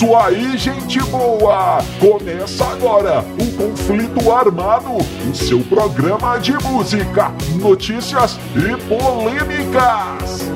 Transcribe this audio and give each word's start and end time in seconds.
isso 0.00 0.16
aí, 0.16 0.56
gente 0.56 0.98
boa! 1.10 1.78
Começa 1.98 2.64
agora 2.64 3.22
o 3.38 3.52
Conflito 3.52 4.32
Armado, 4.32 4.92
o 4.96 5.34
seu 5.34 5.60
programa 5.60 6.38
de 6.38 6.54
música, 6.54 7.30
notícias 7.56 8.38
e 8.56 8.76
polêmicas. 8.88 10.48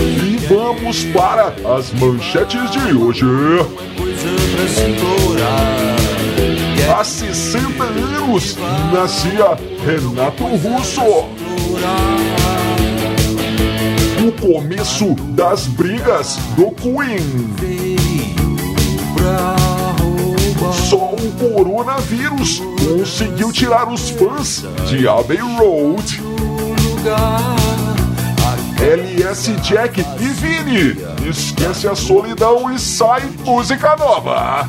E 0.00 0.36
vamos 0.48 1.04
para 1.04 1.54
as 1.76 1.92
manchetes 1.92 2.68
de 2.72 2.92
hoje. 2.92 3.24
Há 6.98 7.04
60 7.04 7.84
anos 7.84 8.56
nascia 8.92 9.56
Renato 9.86 10.44
Russo. 10.44 12.17
O 14.28 14.32
começo 14.32 15.14
das 15.30 15.66
brigas 15.68 16.36
do 16.54 16.70
Queen. 16.72 17.56
Só 20.86 21.14
o 21.14 21.32
coronavírus 21.38 22.60
conseguiu 22.86 23.50
tirar 23.50 23.90
os 23.90 24.10
fãs 24.10 24.66
de 24.86 25.08
Abbey 25.08 25.38
Road. 25.38 26.20
LS 28.78 29.50
Jack 29.62 29.98
e 29.98 30.26
Vini, 30.26 30.94
esquece 31.26 31.88
a 31.88 31.94
solidão 31.94 32.70
e 32.70 32.78
sai 32.78 33.22
música 33.46 33.96
nova. 33.96 34.68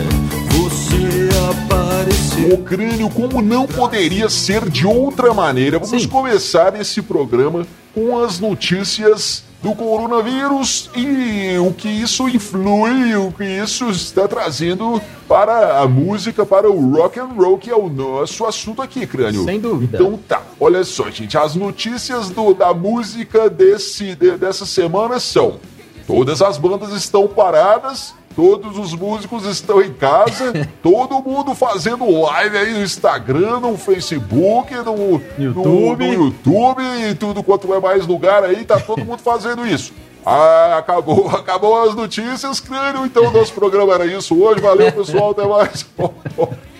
O 2.49 2.57
crânio, 2.57 3.09
como 3.09 3.41
não 3.41 3.67
poderia 3.67 4.29
ser 4.29 4.67
de 4.69 4.85
outra 4.87 5.33
maneira, 5.33 5.77
vamos 5.77 6.03
Sim. 6.03 6.07
começar 6.09 6.79
esse 6.79 7.01
programa 7.01 7.67
com 7.93 8.17
as 8.23 8.39
notícias 8.39 9.43
do 9.61 9.75
coronavírus 9.75 10.89
e 10.95 11.55
o 11.59 11.71
que 11.71 11.87
isso 11.87 12.27
influi, 12.27 13.15
o 13.15 13.31
que 13.31 13.43
isso 13.43 13.89
está 13.91 14.27
trazendo 14.27 14.99
para 15.27 15.79
a 15.81 15.87
música, 15.87 16.43
para 16.45 16.69
o 16.69 16.95
rock 16.95 17.19
and 17.19 17.25
roll, 17.37 17.59
que 17.59 17.69
é 17.69 17.75
o 17.75 17.87
nosso 17.87 18.43
assunto 18.45 18.81
aqui, 18.81 19.05
crânio. 19.05 19.43
Sem 19.45 19.59
dúvida. 19.59 19.97
Então 19.97 20.19
tá, 20.27 20.41
olha 20.59 20.83
só, 20.83 21.11
gente, 21.11 21.37
as 21.37 21.53
notícias 21.53 22.29
do- 22.31 22.55
da 22.55 22.73
música 22.73 23.49
desse, 23.51 24.15
de- 24.15 24.35
dessa 24.37 24.65
semana 24.65 25.19
são: 25.19 25.59
todas 26.07 26.41
as 26.41 26.57
bandas 26.57 26.91
estão 26.93 27.27
paradas. 27.27 28.15
Todos 28.35 28.77
os 28.77 28.93
músicos 28.93 29.45
estão 29.45 29.81
em 29.81 29.93
casa, 29.93 30.53
todo 30.81 31.21
mundo 31.21 31.53
fazendo 31.53 32.09
live 32.21 32.57
aí 32.57 32.73
no 32.73 32.83
Instagram, 32.83 33.59
no 33.59 33.77
Facebook, 33.77 34.73
no 34.73 35.21
YouTube. 35.37 36.05
no, 36.07 36.13
no 36.17 36.25
YouTube 36.25 36.83
e 37.09 37.15
tudo 37.15 37.43
quanto 37.43 37.73
é 37.73 37.79
mais 37.79 38.07
lugar 38.07 38.43
aí, 38.43 38.63
tá 38.63 38.79
todo 38.79 39.03
mundo 39.03 39.19
fazendo 39.19 39.65
isso. 39.65 39.93
Ah, 40.25 40.77
acabou, 40.77 41.29
acabou 41.35 41.83
as 41.83 41.95
notícias, 41.95 42.59
crânio. 42.59 43.05
Então, 43.05 43.25
o 43.25 43.31
nosso 43.31 43.53
programa 43.53 43.93
era 43.93 44.05
isso 44.05 44.39
hoje. 44.39 44.61
Valeu, 44.61 44.91
pessoal. 44.91 45.31
Até 45.31 45.45
mais. 45.45 45.85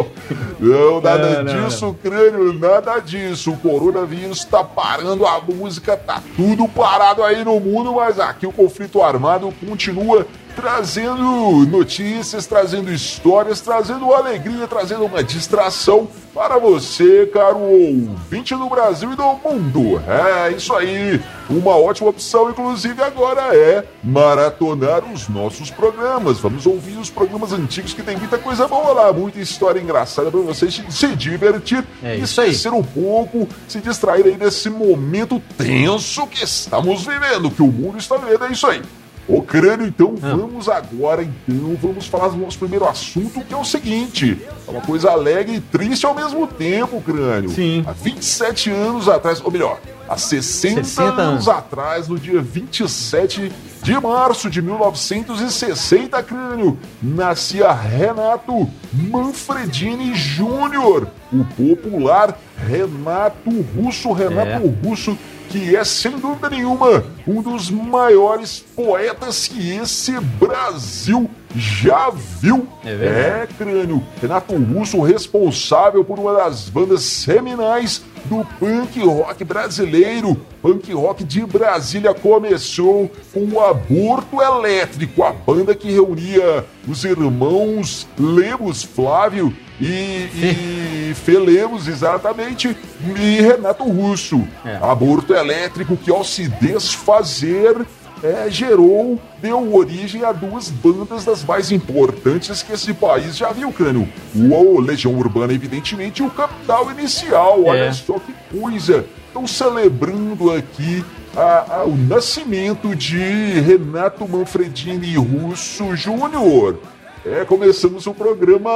Não, 0.59 1.01
nada 1.01 1.43
Não, 1.43 1.53
não, 1.53 1.67
disso, 1.67 1.95
crânio, 2.03 2.53
nada 2.53 2.99
disso. 2.99 3.51
O 3.51 3.57
coronavírus 3.57 4.45
tá 4.45 4.63
parando 4.63 5.25
a 5.25 5.41
música, 5.41 5.97
tá 5.97 6.21
tudo 6.35 6.67
parado 6.67 7.23
aí 7.23 7.43
no 7.43 7.59
mundo, 7.59 7.95
mas 7.95 8.19
aqui 8.19 8.45
o 8.45 8.51
conflito 8.51 9.01
armado 9.01 9.51
continua 9.67 10.25
trazendo 10.55 11.65
notícias, 11.67 12.45
trazendo 12.45 12.91
histórias, 12.91 13.61
trazendo 13.61 14.13
alegria, 14.13 14.67
trazendo 14.67 15.05
uma 15.05 15.23
distração 15.23 16.07
para 16.33 16.57
você, 16.57 17.29
caro 17.33 17.59
ouvinte 17.59 18.55
do 18.55 18.69
Brasil 18.69 19.11
e 19.11 19.15
do 19.15 19.23
mundo. 19.43 20.01
É 20.07 20.51
isso 20.51 20.73
aí. 20.73 21.21
Uma 21.49 21.75
ótima 21.75 22.09
opção, 22.09 22.49
inclusive, 22.49 23.01
agora 23.01 23.53
é 23.55 23.83
maratonar 24.01 25.03
os 25.03 25.27
nossos 25.27 25.69
programas. 25.69 26.39
Vamos 26.39 26.65
ouvir 26.65 26.97
os 26.97 27.09
programas 27.09 27.51
antigos 27.51 27.93
que 27.93 28.01
tem 28.01 28.15
muita 28.15 28.37
coisa 28.37 28.67
boa 28.67 28.93
lá, 28.93 29.11
muita 29.11 29.39
história 29.39 29.81
engraçada 29.81 30.31
para 30.31 30.39
vocês 30.39 30.81
se 30.89 31.15
divertir 31.15 31.83
É 32.01 32.15
e 32.15 32.21
esquecer 32.21 32.71
um 32.71 32.83
pouco, 32.83 33.47
se 33.67 33.79
distrair 33.81 34.25
aí 34.25 34.37
desse 34.37 34.69
momento 34.69 35.41
tenso 35.57 36.25
que 36.27 36.43
estamos 36.43 37.05
vivendo, 37.05 37.51
que 37.51 37.61
o 37.61 37.67
mundo 37.67 37.97
está 37.97 38.15
vivendo. 38.15 38.45
É 38.45 38.51
isso 38.51 38.67
aí. 38.67 38.81
Ô 39.31 39.41
crânio, 39.41 39.87
então 39.87 40.13
Ah. 40.21 40.35
vamos 40.35 40.67
agora, 40.67 41.23
então, 41.23 41.77
vamos 41.81 42.05
falar 42.07 42.27
do 42.29 42.37
nosso 42.37 42.57
primeiro 42.59 42.87
assunto, 42.87 43.41
que 43.41 43.53
é 43.53 43.57
o 43.57 43.63
seguinte: 43.63 44.37
é 44.67 44.71
uma 44.71 44.81
coisa 44.81 45.11
alegre 45.11 45.55
e 45.55 45.61
triste 45.61 46.05
ao 46.05 46.13
mesmo 46.13 46.45
tempo, 46.47 47.01
crânio. 47.01 47.49
Sim. 47.49 47.83
Há 47.87 47.91
27 47.91 48.69
anos 48.69 49.07
atrás, 49.07 49.41
ou 49.43 49.49
melhor, 49.51 49.79
há 50.09 50.17
60, 50.17 50.83
60 50.83 51.03
anos 51.09 51.19
anos. 51.21 51.47
atrás, 51.47 52.07
no 52.07 52.19
dia 52.19 52.41
27 52.41 53.51
de 53.81 53.99
março 53.99 54.49
de 54.49 54.61
1960, 54.61 56.21
crânio, 56.23 56.77
nascia 57.01 57.71
Renato 57.71 58.69
Manfredini 58.93 60.13
Júnior, 60.13 61.07
o 61.31 61.43
popular 61.45 62.37
Renato 62.57 63.49
Russo, 63.75 64.11
Renato 64.11 64.67
Russo, 64.83 65.17
que 65.49 65.75
é 65.75 65.83
sem 65.83 66.11
dúvida 66.11 66.49
nenhuma 66.49 67.03
um 67.27 67.41
dos 67.41 67.69
maiores 67.69 68.63
poetas 68.83 69.47
que 69.47 69.75
esse 69.77 70.19
Brasil 70.19 71.29
já 71.55 72.09
viu. 72.09 72.67
É 72.83 72.95
verdade. 72.95 73.43
É, 73.43 73.47
crânio. 73.57 74.03
Renato 74.19 74.55
Russo, 74.55 75.01
responsável 75.01 76.03
por 76.03 76.17
uma 76.17 76.33
das 76.33 76.69
bandas 76.69 77.03
seminais 77.03 78.01
do 78.25 78.45
punk 78.59 78.99
rock 78.99 79.43
brasileiro. 79.43 80.39
Punk 80.61 80.91
rock 80.93 81.23
de 81.23 81.45
Brasília 81.45 82.13
começou 82.13 83.11
com 83.33 83.45
o 83.45 83.59
Aborto 83.59 84.41
Elétrico, 84.41 85.23
a 85.23 85.31
banda 85.31 85.73
que 85.75 85.91
reunia 85.91 86.65
os 86.87 87.03
irmãos 87.03 88.07
Lemos 88.17 88.83
Flávio 88.83 89.53
e, 89.79 90.29
e 90.35 91.13
Felemos, 91.25 91.87
exatamente, 91.87 92.75
e 93.17 93.41
Renato 93.41 93.83
Russo. 93.83 94.47
É. 94.63 94.77
Aborto 94.81 95.33
Elétrico 95.33 95.97
que 95.97 96.11
ao 96.11 96.23
se 96.23 96.47
desfazer 96.47 97.75
é, 98.23 98.49
gerou, 98.49 99.19
deu 99.41 99.73
origem 99.73 100.23
a 100.23 100.31
duas 100.31 100.69
bandas 100.69 101.25
das 101.25 101.43
mais 101.43 101.71
importantes 101.71 102.61
que 102.63 102.73
esse 102.73 102.93
país 102.93 103.35
já 103.37 103.51
viu, 103.51 103.71
Crânio. 103.71 104.07
O 104.35 104.79
Legião 104.79 105.15
Urbana, 105.15 105.53
evidentemente, 105.53 106.21
e 106.21 106.25
o 106.25 106.29
Capital 106.29 106.91
Inicial. 106.91 107.63
Olha 107.65 107.85
É. 107.85 107.91
só 107.93 108.19
que 108.19 108.33
coisa. 108.59 109.05
Estão 109.27 109.47
celebrando 109.47 110.51
aqui 110.51 111.03
a- 111.35 111.77
a- 111.79 111.83
o 111.85 111.95
nascimento 111.95 112.93
de 112.95 113.17
Renato 113.61 114.27
Manfredini 114.27 115.15
Russo 115.15 115.95
Júnior. 115.95 116.77
É, 117.25 117.45
começamos 117.45 118.05
o 118.07 118.13
programa 118.13 118.69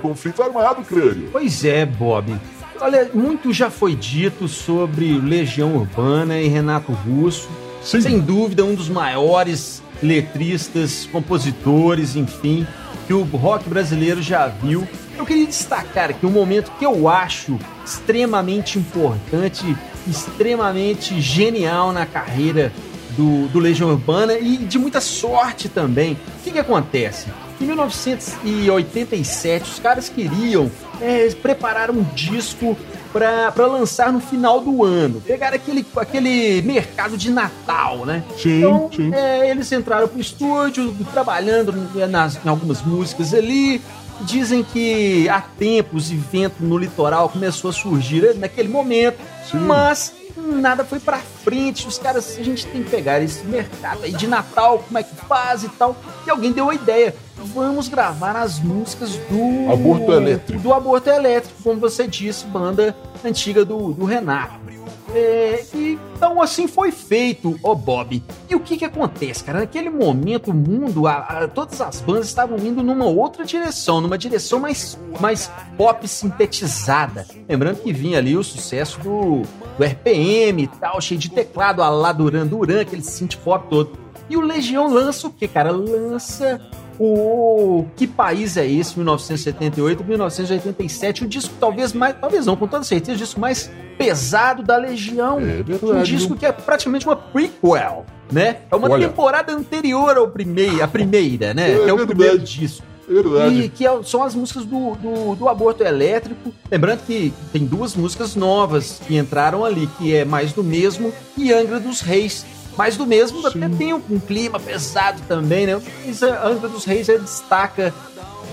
Conflito 0.00 0.42
Armado, 0.42 0.82
Crânio. 0.82 1.28
Pois 1.30 1.64
é, 1.64 1.84
Bob. 1.84 2.34
Olha, 2.80 3.10
muito 3.12 3.52
já 3.52 3.70
foi 3.70 3.94
dito 3.94 4.46
sobre 4.48 5.18
Legião 5.18 5.74
Urbana 5.76 6.40
e 6.40 6.46
Renato 6.48 6.92
Russo. 6.92 7.48
Sim. 7.88 8.00
Sem 8.02 8.20
dúvida, 8.20 8.62
um 8.66 8.74
dos 8.74 8.90
maiores 8.90 9.82
letristas, 10.02 11.08
compositores, 11.10 12.16
enfim, 12.16 12.66
que 13.06 13.14
o 13.14 13.22
rock 13.22 13.66
brasileiro 13.66 14.20
já 14.20 14.46
viu. 14.46 14.86
Eu 15.16 15.24
queria 15.24 15.46
destacar 15.46 16.10
aqui 16.10 16.26
um 16.26 16.30
momento 16.30 16.70
que 16.78 16.84
eu 16.84 17.08
acho 17.08 17.58
extremamente 17.82 18.78
importante, 18.78 19.74
extremamente 20.06 21.18
genial 21.18 21.90
na 21.90 22.04
carreira 22.04 22.70
do, 23.16 23.48
do 23.48 23.58
Legião 23.58 23.88
Urbana 23.88 24.34
e 24.34 24.58
de 24.58 24.78
muita 24.78 25.00
sorte 25.00 25.70
também. 25.70 26.12
O 26.12 26.18
que, 26.44 26.50
que 26.50 26.58
acontece? 26.58 27.28
Em 27.58 27.64
1987, 27.64 29.70
os 29.70 29.78
caras 29.78 30.10
queriam 30.10 30.70
é, 31.00 31.26
preparar 31.30 31.90
um 31.90 32.02
disco 32.14 32.76
para 33.12 33.66
lançar 33.66 34.12
no 34.12 34.20
final 34.20 34.60
do 34.60 34.84
ano. 34.84 35.20
Pegaram 35.20 35.56
aquele, 35.56 35.86
aquele 35.96 36.62
mercado 36.62 37.16
de 37.16 37.30
Natal, 37.30 38.04
né? 38.04 38.22
Sim, 38.36 38.58
então, 38.58 38.90
sim. 38.94 39.14
é, 39.14 39.50
eles 39.50 39.70
entraram 39.72 40.08
pro 40.08 40.20
estúdio, 40.20 40.94
trabalhando 41.12 41.72
nas, 42.08 42.44
em 42.44 42.48
algumas 42.48 42.82
músicas 42.82 43.34
ali. 43.34 43.80
Dizem 44.20 44.64
que 44.64 45.28
há 45.28 45.40
tempos 45.40 46.10
e 46.10 46.16
vento 46.16 46.56
no 46.60 46.76
litoral 46.76 47.28
começou 47.28 47.70
a 47.70 47.72
surgir 47.72 48.34
naquele 48.34 48.68
momento, 48.68 49.18
Sim. 49.48 49.58
mas 49.58 50.12
nada 50.36 50.84
foi 50.84 50.98
pra 50.98 51.18
frente. 51.18 51.86
Os 51.86 51.98
caras, 51.98 52.36
a 52.38 52.42
gente 52.42 52.66
tem 52.66 52.82
que 52.82 52.90
pegar 52.90 53.22
esse 53.22 53.44
mercado 53.44 54.04
aí 54.04 54.12
de 54.12 54.26
Natal, 54.26 54.80
como 54.80 54.98
é 54.98 55.02
que 55.02 55.14
faz 55.14 55.62
e 55.62 55.68
tal. 55.68 55.96
E 56.26 56.30
alguém 56.30 56.52
deu 56.52 56.68
a 56.68 56.74
ideia. 56.74 57.14
Vamos 57.38 57.88
gravar 57.88 58.36
as 58.36 58.58
músicas 58.60 59.16
do. 59.28 59.72
Aborto 59.72 60.12
Elétrico. 60.12 60.62
Do 60.62 60.72
Aborto 60.72 61.08
Elétrico, 61.08 61.62
como 61.62 61.80
você 61.80 62.06
disse, 62.06 62.46
banda 62.46 62.96
antiga 63.24 63.64
do, 63.64 63.92
do 63.92 64.04
Renato. 64.04 64.68
É, 65.14 65.64
e, 65.74 65.98
então 66.14 66.40
assim 66.42 66.68
foi 66.68 66.92
feito, 66.92 67.58
ô 67.62 67.74
Bob. 67.74 68.22
E 68.48 68.54
o 68.54 68.60
que 68.60 68.76
que 68.76 68.84
acontece, 68.84 69.42
cara? 69.42 69.60
Naquele 69.60 69.88
momento 69.88 70.50
o 70.50 70.54
mundo, 70.54 71.06
a, 71.06 71.16
a, 71.16 71.48
todas 71.48 71.80
as 71.80 72.00
bandas 72.00 72.26
estavam 72.26 72.58
indo 72.58 72.82
numa 72.82 73.06
outra 73.06 73.44
direção, 73.44 74.00
numa 74.00 74.18
direção 74.18 74.60
mais, 74.60 74.98
mais 75.18 75.50
pop 75.76 76.06
sintetizada. 76.06 77.26
Lembrando 77.48 77.80
que 77.82 77.92
vinha 77.92 78.18
ali 78.18 78.36
o 78.36 78.44
sucesso 78.44 79.00
do, 79.00 79.42
do 79.78 79.84
RPM 79.84 80.64
e 80.64 80.66
tal, 80.66 81.00
cheio 81.00 81.18
de 81.18 81.30
teclado, 81.30 81.82
a 81.82 81.88
lá 81.88 82.12
Duran 82.12 82.46
Duran, 82.46 82.82
aquele 82.82 83.02
synth 83.02 83.36
pop 83.36 83.66
todo. 83.70 83.92
E 84.28 84.36
o 84.36 84.42
Legião 84.42 84.92
lança 84.92 85.26
o 85.26 85.30
que, 85.30 85.48
cara? 85.48 85.70
Lança 85.70 86.60
o 86.98 87.86
Que 87.96 88.06
País 88.06 88.56
é 88.56 88.66
Esse, 88.66 88.96
1978 88.96 90.04
1987, 90.04 91.24
o 91.24 91.28
disco 91.28 91.54
talvez 91.60 91.92
mais, 91.92 92.16
talvez 92.20 92.44
não, 92.46 92.56
com 92.56 92.66
toda 92.66 92.82
certeza, 92.84 93.12
o 93.12 93.16
disco 93.16 93.40
mais 93.40 93.70
pesado 93.96 94.62
da 94.62 94.76
Legião. 94.76 95.38
É 95.38 95.62
verdade. 95.62 95.84
Um 95.86 96.02
disco 96.02 96.36
que 96.36 96.46
é 96.46 96.52
praticamente 96.52 97.06
uma 97.06 97.16
prequel, 97.16 98.04
né? 98.30 98.58
É 98.70 98.76
uma 98.76 98.90
Olha. 98.90 99.08
temporada 99.08 99.52
anterior 99.52 100.16
ao 100.16 100.28
primeiro, 100.28 100.82
a 100.82 100.88
primeira, 100.88 101.54
né? 101.54 101.72
É, 101.72 101.84
que 101.84 101.90
é 101.90 101.92
o 101.92 102.06
primeiro 102.06 102.38
disco. 102.38 102.86
Verdade. 103.08 103.62
E 103.62 103.68
que 103.70 103.86
é, 103.86 104.02
são 104.02 104.22
as 104.22 104.34
músicas 104.34 104.66
do, 104.66 104.94
do, 104.96 105.34
do, 105.34 105.48
aborto 105.48 105.82
elétrico. 105.82 106.52
Lembrando 106.70 107.00
que 107.06 107.32
tem 107.52 107.64
duas 107.64 107.96
músicas 107.96 108.36
novas 108.36 109.00
que 109.06 109.16
entraram 109.16 109.64
ali, 109.64 109.88
que 109.98 110.14
é 110.14 110.26
Mais 110.26 110.52
do 110.52 110.62
Mesmo 110.62 111.12
e 111.36 111.52
Angra 111.52 111.80
dos 111.80 112.02
Reis. 112.02 112.44
Mais 112.78 112.96
do 112.96 113.04
mesmo, 113.04 113.40
Sim. 113.40 113.64
até 113.64 113.76
tem 113.76 113.92
um, 113.92 114.00
um, 114.08 114.20
clima 114.20 114.60
pesado 114.60 115.20
também, 115.26 115.66
né? 115.66 115.82
Mas 116.06 116.22
a 116.22 116.46
Angra 116.46 116.68
dos 116.68 116.84
Reis 116.84 117.08
já 117.08 117.16
destaca, 117.16 117.92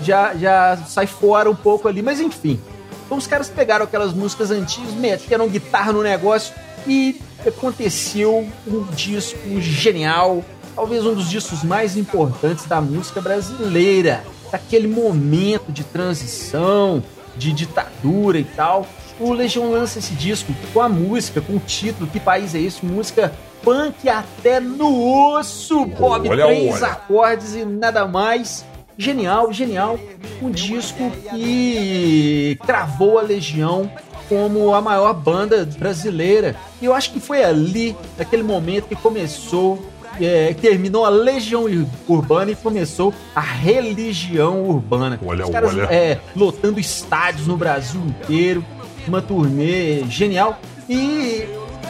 já, 0.02 0.34
já 0.34 0.76
sai 0.78 1.06
fora 1.06 1.48
um 1.48 1.54
pouco 1.54 1.86
ali, 1.86 2.02
mas 2.02 2.20
enfim. 2.20 2.58
Então 3.04 3.16
os 3.16 3.26
caras 3.28 3.48
pegaram 3.48 3.84
aquelas 3.84 4.12
músicas 4.12 4.50
antigas, 4.50 4.94
meteram 4.94 5.48
guitarra 5.48 5.92
no 5.92 6.02
negócio 6.02 6.52
e 6.88 7.20
aconteceu 7.46 8.48
um 8.66 8.82
disco 8.96 9.60
genial, 9.60 10.44
talvez 10.74 11.06
um 11.06 11.14
dos 11.14 11.30
discos 11.30 11.62
mais 11.62 11.96
importantes 11.96 12.66
da 12.66 12.80
música 12.80 13.20
brasileira, 13.20 14.24
daquele 14.50 14.88
momento 14.88 15.70
de 15.70 15.84
transição, 15.84 17.00
de 17.36 17.52
ditadura 17.52 18.40
e 18.40 18.44
tal. 18.44 18.88
O 19.20 19.32
Legião 19.32 19.70
lança 19.70 20.00
esse 20.00 20.14
disco 20.14 20.52
com 20.74 20.80
a 20.80 20.88
música, 20.88 21.40
com 21.40 21.54
o 21.54 21.60
título 21.60 22.10
Que 22.10 22.18
País 22.18 22.56
é 22.56 22.60
Esse? 22.60 22.84
Música 22.84 23.32
punk 23.62 24.08
até 24.08 24.60
no 24.60 25.34
osso, 25.34 25.84
Bob. 25.86 26.28
Olha, 26.28 26.46
Três 26.46 26.74
olha. 26.82 26.86
acordes 26.92 27.54
e 27.54 27.64
nada 27.64 28.06
mais. 28.06 28.64
Genial, 28.98 29.52
genial. 29.52 29.98
Um 30.40 30.50
disco 30.50 31.10
que 31.30 32.58
cravou 32.66 33.18
a 33.18 33.22
Legião 33.22 33.90
como 34.28 34.74
a 34.74 34.80
maior 34.80 35.12
banda 35.14 35.68
brasileira. 35.78 36.56
E 36.80 36.84
eu 36.86 36.94
acho 36.94 37.12
que 37.12 37.20
foi 37.20 37.44
ali, 37.44 37.94
naquele 38.18 38.42
momento, 38.42 38.86
que 38.88 38.96
começou, 38.96 39.78
é, 40.20 40.54
terminou 40.54 41.04
a 41.04 41.08
Legião 41.10 41.66
Urbana 42.08 42.50
e 42.52 42.56
começou 42.56 43.12
a 43.34 43.40
religião 43.40 44.62
urbana. 44.68 45.20
Olha, 45.24 45.44
Os 45.44 45.50
caras 45.50 45.74
olha. 45.74 45.82
É, 45.84 46.18
lotando 46.34 46.80
estádios 46.80 47.46
no 47.46 47.56
Brasil 47.56 48.00
inteiro, 48.00 48.64
uma 49.06 49.20
turnê 49.22 50.02
genial. 50.08 50.58
E 50.88 51.46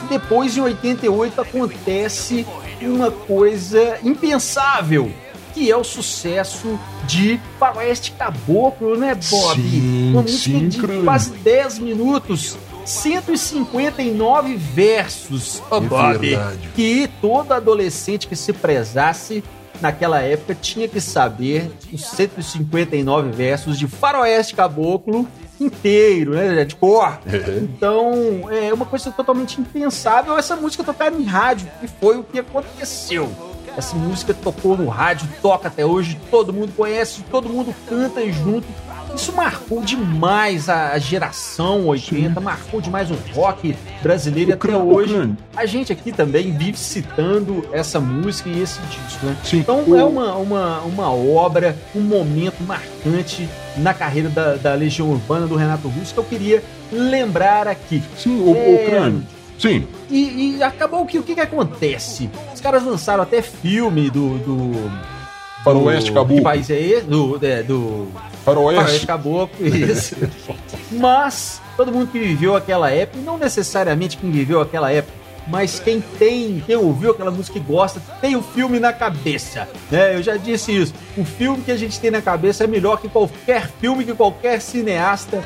depois, 0.07 0.57
em 0.57 0.61
88, 0.61 1.41
acontece 1.41 2.47
uma 2.81 3.11
coisa 3.11 3.99
impensável 4.03 5.11
que 5.57 5.71
é 5.71 5.77
o 5.77 5.83
sucesso 5.83 6.79
de 7.07 7.41
Faroeste 7.59 8.13
Caboclo, 8.13 8.95
né, 8.95 9.15
Bob? 9.15 9.63
Sim, 9.63 10.11
Uma 10.13 10.21
música 10.21 10.59
sim, 10.59 10.69
de 10.69 11.03
quase 11.03 11.31
10 11.31 11.79
minutos. 11.79 12.59
159 12.85 14.55
versos, 14.55 15.63
oh, 15.71 15.81
Bob, 15.81 16.19
verdade. 16.19 16.69
que 16.75 17.09
todo 17.21 17.53
adolescente 17.53 18.29
que 18.29 18.37
se 18.37 18.53
prezasse 18.53 19.43
naquela 19.81 20.21
época 20.21 20.55
tinha 20.55 20.89
que 20.89 21.01
saber 21.01 21.71
os 21.93 22.05
159 22.05 23.31
versos 23.31 23.79
de 23.79 23.87
Faroeste 23.87 24.55
Caboclo 24.55 25.27
inteiro, 25.61 26.35
né? 26.35 26.65
De 26.65 26.77
cor. 26.77 27.19
É. 27.27 27.59
Então, 27.59 28.13
é 28.51 28.73
uma 28.73 28.87
coisa 28.87 29.11
totalmente 29.11 29.61
impensável 29.61 30.37
essa 30.39 30.57
música 30.57 30.85
tocar 30.85 31.13
em 31.13 31.25
rádio, 31.25 31.69
que 31.81 31.89
foi 31.89 32.19
o 32.19 32.23
que 32.23 32.39
aconteceu. 32.39 33.31
Essa 33.77 33.95
música 33.95 34.33
tocou 34.33 34.77
no 34.77 34.89
rádio, 34.89 35.29
toca 35.43 35.69
até 35.69 35.85
hoje, 35.85 36.19
todo 36.31 36.53
mundo 36.53 36.73
conhece, 36.75 37.23
todo 37.31 37.49
mundo 37.49 37.75
canta 37.87 38.27
junto. 38.33 38.67
Isso 39.17 39.33
marcou 39.33 39.83
demais 39.83 40.69
a 40.69 40.99
geração 40.99 41.87
80, 41.87 42.39
Sim. 42.39 42.45
marcou 42.45 42.83
demais 42.83 43.11
o 43.11 43.15
rock 43.33 43.75
brasileiro 44.03 44.51
o 44.51 44.53
e 44.53 44.53
até 44.53 44.69
crânio, 44.69 44.95
hoje. 44.95 45.35
A 45.57 45.65
gente 45.65 45.91
aqui 45.91 46.13
também 46.13 46.53
vive 46.53 46.79
citando 46.79 47.67
essa 47.73 47.99
música 47.99 48.51
e 48.51 48.61
esse 48.61 48.79
disco, 48.83 49.25
né? 49.25 49.35
Sim. 49.43 49.61
Então 49.61 49.83
o... 49.87 49.97
é 49.97 50.05
uma, 50.05 50.35
uma, 50.37 50.81
uma 50.81 51.11
obra, 51.11 51.75
um 51.95 52.03
momento 52.03 52.63
marcante 52.63 53.49
na 53.79 53.95
carreira 53.95 54.29
da, 54.29 54.57
da 54.57 54.75
Legião 54.75 55.09
Urbana 55.09 55.47
do 55.47 55.57
Renato 55.57 55.89
Russo 55.89 56.13
que 56.13 56.21
eu 56.21 56.25
queria 56.25 56.63
lembrar 56.93 57.67
aqui. 57.67 58.03
Sim, 58.19 58.39
o, 58.39 58.55
é... 58.55 58.75
o 58.75 58.91
crânio. 58.91 59.27
Sim. 59.59 59.87
E, 60.11 60.57
e, 60.59 60.63
acabou 60.63 61.07
que 61.07 61.19
o 61.19 61.23
que, 61.23 61.35
que 61.35 61.41
acontece? 61.41 62.29
Os 62.55 62.61
caras 62.61 62.85
lançaram 62.85 63.23
até 63.23 63.41
filme 63.41 64.11
do. 64.11 64.37
do 64.39 65.16
Faroeste 65.67 66.13
Caboclo. 66.13 66.37
Que 66.37 66.43
país 66.43 66.71
é 66.71 66.81
esse? 66.81 67.07
Do. 67.07 67.39
É, 67.45 67.63
do 67.63 68.09
Faroeste. 68.45 68.83
Faroeste 68.83 69.07
Caboclo, 69.07 69.67
isso. 69.67 70.15
mas 70.93 71.61
todo 71.77 71.91
mundo 71.91 72.09
que 72.13 72.19
viveu 72.19 72.55
aquela 72.55 72.91
época, 72.91 73.21
não 73.25 73.37
necessariamente 73.37 74.17
quem 74.17 74.31
viveu 74.31 74.61
aquela 74.61 74.93
época, 74.93 75.13
mas 75.49 75.81
quem 75.81 76.01
tem, 76.01 76.63
quem 76.65 76.77
ouviu 76.77 77.11
aquela 77.11 77.31
música 77.31 77.59
e 77.59 77.61
gosta, 77.61 78.01
tem 78.21 78.37
o 78.37 78.43
filme 78.43 78.79
na 78.79 78.93
cabeça. 78.93 79.69
Né? 79.91 80.17
Eu 80.17 80.23
já 80.23 80.37
disse 80.37 80.77
isso. 80.77 80.95
O 81.17 81.25
filme 81.25 81.63
que 81.63 81.73
a 81.73 81.77
gente 81.77 81.99
tem 81.99 82.11
na 82.11 82.23
cabeça 82.23 82.65
é 82.65 82.67
melhor 82.67 83.01
que 83.01 83.09
qualquer 83.09 83.69
filme 83.81 84.05
que 84.05 84.15
qualquer 84.15 84.61
cineasta 84.61 85.45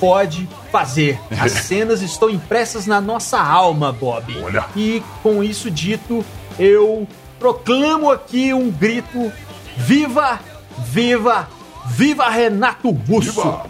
pode 0.00 0.48
fazer. 0.72 1.18
As 1.38 1.52
cenas 1.52 2.00
estão 2.00 2.30
impressas 2.30 2.86
na 2.86 3.00
nossa 3.00 3.38
alma, 3.38 3.92
Bob. 3.92 4.34
Olha. 4.42 4.64
E 4.74 5.02
com 5.22 5.42
isso 5.42 5.70
dito, 5.70 6.24
eu 6.58 7.06
proclamo 7.38 8.10
aqui 8.10 8.52
um 8.52 8.70
grito: 8.70 9.32
Viva, 9.78 10.40
viva, 10.90 11.48
viva 11.86 12.28
Renato 12.28 12.90
Russo! 12.90 13.32
Viva. 13.32 13.66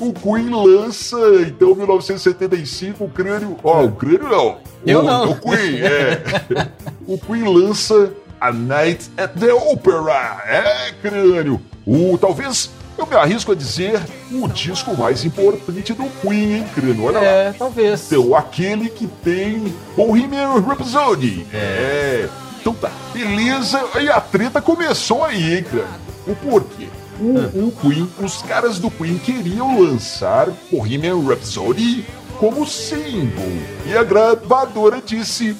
O 0.00 0.12
Queen 0.12 0.50
lança, 0.50 1.16
então, 1.46 1.74
1975, 1.74 3.04
o 3.04 3.08
crânio. 3.08 3.56
Ó, 3.62 3.82
oh, 3.82 3.86
o 3.86 3.92
crânio 3.92 4.28
não. 4.28 4.58
Eu 4.86 5.00
o, 5.00 5.02
não. 5.02 5.30
O 5.30 5.40
Queen, 5.40 5.80
é. 5.80 6.22
o 7.06 7.18
Queen 7.18 7.44
lança 7.44 8.12
A 8.40 8.52
Night 8.52 9.10
at 9.16 9.32
the 9.38 9.52
Opera. 9.52 10.42
É, 10.46 10.92
crânio. 11.02 11.60
O, 11.86 12.16
talvez 12.18 12.70
eu 12.98 13.06
me 13.06 13.14
arrisco 13.14 13.52
a 13.52 13.54
dizer 13.54 14.00
o 14.32 14.48
disco 14.48 14.96
mais 14.96 15.24
importante 15.24 15.92
do 15.92 16.04
Queen, 16.20 16.56
hein, 16.56 16.66
Crânio? 16.74 17.04
Olha 17.04 17.18
é, 17.18 17.48
lá. 17.48 17.54
talvez. 17.58 18.10
Então, 18.10 18.34
aquele 18.34 18.88
que 18.88 19.06
tem 19.06 19.74
Bohemian 19.96 20.60
Rhapsody. 20.60 21.46
É. 21.52 22.28
Então 22.60 22.74
tá, 22.74 22.90
beleza. 23.12 23.80
E 24.00 24.08
a 24.08 24.20
treta 24.20 24.60
começou 24.60 25.24
aí, 25.24 25.58
hein, 25.58 25.64
Crânio? 25.64 25.88
O 26.26 26.34
porquê? 26.34 26.88
O, 27.20 27.38
ah. 27.38 27.50
o 27.54 27.72
Queen, 27.80 28.10
os 28.20 28.42
caras 28.42 28.78
do 28.78 28.90
Queen 28.90 29.18
queriam 29.18 29.80
lançar 29.80 30.48
Bohemian 30.70 31.22
Rhapsody 31.22 32.04
como 32.38 32.66
single. 32.66 33.52
E 33.86 33.96
a 33.96 34.02
gravadora 34.02 35.00
disse: 35.04 35.56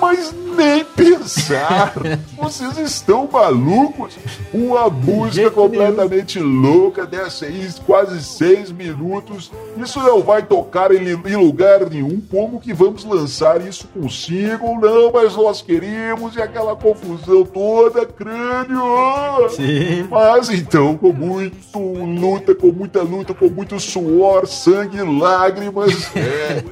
Mas 0.00 0.34
nem 0.56 0.84
pensar. 0.84 1.92
Vocês 2.36 2.78
estão 2.78 3.28
malucos? 3.30 4.16
Uma 4.52 4.88
música 4.88 5.50
completamente 5.50 6.38
louca 6.38 7.06
dessa 7.06 7.46
aí, 7.46 7.68
quase 7.86 8.22
seis 8.22 8.70
minutos. 8.70 9.50
Isso 9.76 10.00
não 10.00 10.22
vai 10.22 10.42
tocar 10.42 10.90
em, 10.92 11.08
em, 11.08 11.36
lugar 11.36 11.88
nenhum. 11.88 12.20
Como 12.30 12.60
que 12.60 12.72
vamos 12.72 13.04
lançar 13.04 13.60
isso 13.60 13.88
com 13.88 14.08
single? 14.08 14.80
Não, 14.80 15.12
mas 15.12 15.36
nós 15.36 15.62
queremos 15.62 16.36
e 16.36 16.42
aquela 16.42 16.74
confusão 16.74 17.44
toda, 17.44 18.06
crânio. 18.06 19.48
Sim. 19.50 20.06
Mas 20.10 20.48
então, 20.50 20.96
com 20.96 21.12
muito 21.12 21.78
luta, 21.78 22.54
com 22.54 22.68
muita 22.68 23.02
luta, 23.02 23.34
com 23.34 23.48
muito 23.48 23.78
suor, 23.78 24.46
sangue, 24.46 25.00
lágrimas, 25.02 26.10
é, 26.16 26.62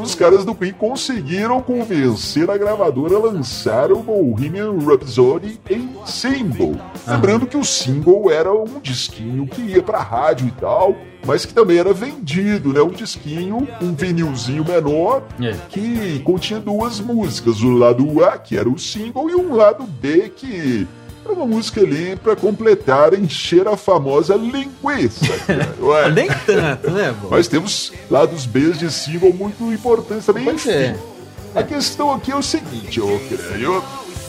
os 0.00 0.14
caras 0.14 0.44
do 0.44 0.54
Queen 0.54 0.72
conseguiram 0.72 1.60
convencer 1.60 2.48
a 2.50 2.56
gravadora 2.56 3.16
a 3.16 3.18
lançar 3.20 3.90
o 3.92 4.02
Bohemian 4.02 4.72
Rhapsody 4.78 5.60
em 5.68 5.90
single. 6.06 6.76
Lembrando 7.06 7.46
que 7.46 7.56
o 7.56 7.64
single 7.64 8.30
era 8.30 8.52
um 8.52 8.80
disquinho 8.80 9.46
que 9.46 9.60
ia 9.62 9.82
pra 9.82 9.98
rádio 10.00 10.48
e 10.48 10.50
tal, 10.52 10.94
mas 11.26 11.44
que 11.44 11.52
também 11.52 11.78
era 11.78 11.92
vendido, 11.92 12.72
né? 12.72 12.80
Um 12.80 12.88
disquinho, 12.90 13.66
um 13.80 13.92
vinilzinho 13.94 14.64
menor, 14.64 15.22
É. 15.40 15.54
que 15.68 16.20
continha 16.24 16.60
duas 16.60 17.00
músicas. 17.00 17.60
O 17.62 17.70
lado 17.70 18.24
A, 18.24 18.38
que 18.38 18.56
era 18.56 18.68
o 18.68 18.78
single, 18.78 19.28
e 19.28 19.34
um 19.34 19.54
lado 19.54 19.84
B, 19.84 20.30
que 20.34 20.86
era 21.24 21.32
uma 21.34 21.46
música 21.46 21.80
ali 21.80 22.16
pra 22.16 22.34
completar, 22.34 23.14
encher 23.14 23.66
a 23.68 23.76
famosa 23.76 24.34
linguiça. 24.36 25.26
cara. 25.46 25.74
Ué. 25.80 26.10
Nem 26.10 26.28
tanto, 26.46 26.90
né, 26.90 27.14
Bob? 27.20 27.30
Mas 27.30 27.48
temos 27.48 27.92
lados 28.10 28.46
B 28.46 28.72
de 28.72 28.90
single 28.90 29.32
muito 29.32 29.62
importantes 29.72 30.26
também. 30.26 30.44
Pois 30.44 30.64
Enfim, 30.64 30.70
é. 30.70 30.96
A 31.54 31.62
questão 31.62 32.12
aqui 32.12 32.30
é 32.30 32.36
o 32.36 32.42
seguinte, 32.42 33.00
ô 33.00 33.18
crânio. 33.28 33.82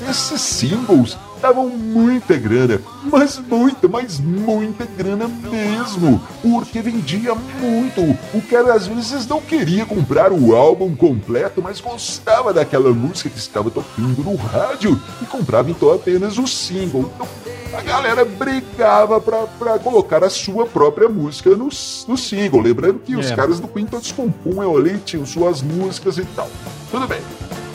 Esses 0.09 0.41
singles 0.41 1.17
davam 1.39 1.69
muita 1.69 2.35
grana, 2.37 2.79
mas 3.03 3.39
muita, 3.39 3.87
mas 3.87 4.19
muita 4.19 4.85
grana 4.85 5.27
mesmo, 5.27 6.21
porque 6.41 6.81
vendia 6.81 7.33
muito. 7.35 8.01
O 8.33 8.41
cara 8.49 8.73
às 8.73 8.87
vezes 8.87 9.25
não 9.27 9.41
queria 9.41 9.85
comprar 9.85 10.31
o 10.31 10.55
álbum 10.55 10.95
completo, 10.95 11.61
mas 11.61 11.79
gostava 11.81 12.53
daquela 12.53 12.91
música 12.93 13.29
que 13.29 13.37
estava 13.39 13.69
tocando 13.71 14.23
no 14.23 14.35
rádio 14.35 14.99
e 15.21 15.25
comprava 15.25 15.69
então 15.71 15.91
apenas 15.93 16.37
o 16.37 16.45
single. 16.47 17.11
Então, 17.15 17.27
a 17.77 17.81
galera 17.81 18.25
brigava 18.25 19.21
pra, 19.21 19.43
pra 19.59 19.79
colocar 19.79 20.23
a 20.23 20.29
sua 20.29 20.65
própria 20.65 21.07
música 21.07 21.51
no, 21.51 21.69
no 22.07 22.17
single. 22.17 22.61
Lembrando 22.61 22.99
que 22.99 23.15
os 23.15 23.29
É. 23.31 23.35
caras 23.35 23.59
do 23.59 23.67
Queen 23.67 23.85
todos 23.85 24.11
compunham 24.11 24.75
ali, 24.75 24.97
tinham 25.05 25.25
suas 25.25 25.61
músicas 25.61 26.17
e 26.17 26.25
tal. 26.35 26.49
Tudo 26.91 27.07
bem. 27.07 27.21